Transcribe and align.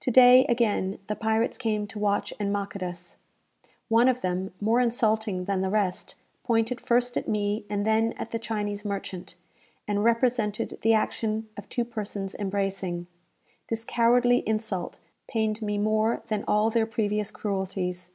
To 0.00 0.10
day, 0.10 0.44
again, 0.46 0.98
the 1.06 1.14
pirates 1.14 1.56
came 1.56 1.86
to 1.86 1.98
watch 2.00 2.34
and 2.40 2.52
mock 2.52 2.74
at 2.74 2.82
us. 2.82 3.18
One 3.88 4.08
of 4.08 4.20
them, 4.20 4.52
more 4.60 4.80
insulting 4.80 5.44
than 5.44 5.60
the 5.60 5.70
rest, 5.70 6.16
pointed 6.42 6.80
first 6.80 7.16
at 7.16 7.28
me 7.28 7.64
and 7.70 7.86
then 7.86 8.12
at 8.14 8.32
the 8.32 8.40
Chinese 8.40 8.84
merchant, 8.84 9.36
and 9.86 10.02
represented 10.02 10.76
the 10.82 10.94
action 10.94 11.48
of 11.56 11.68
two 11.68 11.84
persons 11.84 12.34
embracing. 12.34 13.06
This 13.68 13.84
cowardly 13.84 14.42
insult 14.44 14.98
pained 15.28 15.62
me 15.62 15.78
more 15.78 16.24
than 16.26 16.42
all 16.48 16.68
their 16.70 16.84
previous 16.84 17.30
cruelties. 17.30 18.10